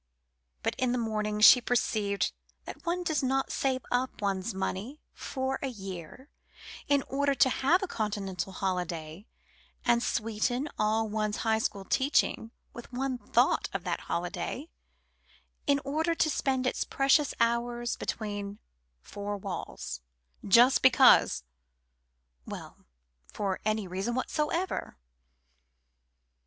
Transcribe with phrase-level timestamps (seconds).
[0.63, 2.31] But in the morning she perceived
[2.65, 6.27] that one does not save up one's money for a year
[6.87, 9.27] in order to have a Continental holiday,
[9.85, 14.69] and sweeten all one's High school teaching with one thought of that holiday,
[15.67, 18.57] in order to spend its precious hours between
[19.03, 20.01] four walls,
[20.43, 21.43] just because
[22.47, 22.85] well,
[23.27, 24.97] for any reason whatsoever.